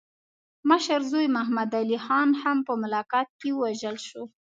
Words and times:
مشر 0.69 0.99
زوی 1.11 1.27
محمد 1.37 1.71
علي 1.81 1.99
خان 2.05 2.29
هم 2.41 2.57
په 2.67 2.73
قلات 2.81 3.27
کې 3.39 3.49
ووژل 3.53 3.97
شو. 4.07 4.23